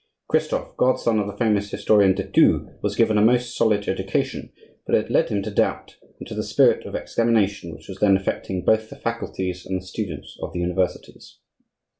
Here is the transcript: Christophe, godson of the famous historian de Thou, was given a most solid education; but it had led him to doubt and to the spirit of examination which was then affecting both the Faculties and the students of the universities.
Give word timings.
Christophe, 0.27 0.75
godson 0.77 1.19
of 1.19 1.27
the 1.27 1.37
famous 1.37 1.69
historian 1.69 2.15
de 2.15 2.23
Thou, 2.23 2.71
was 2.81 2.95
given 2.95 3.19
a 3.19 3.21
most 3.21 3.55
solid 3.55 3.87
education; 3.87 4.51
but 4.87 4.95
it 4.95 5.03
had 5.03 5.11
led 5.11 5.29
him 5.29 5.43
to 5.43 5.51
doubt 5.51 5.97
and 6.17 6.27
to 6.27 6.33
the 6.33 6.41
spirit 6.41 6.87
of 6.87 6.95
examination 6.95 7.71
which 7.75 7.87
was 7.87 7.99
then 7.99 8.17
affecting 8.17 8.65
both 8.65 8.89
the 8.89 8.95
Faculties 8.95 9.63
and 9.63 9.79
the 9.79 9.85
students 9.85 10.39
of 10.41 10.53
the 10.53 10.59
universities. 10.59 11.37